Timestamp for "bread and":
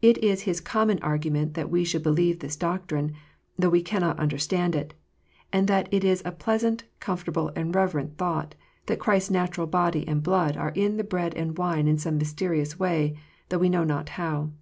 11.02-11.58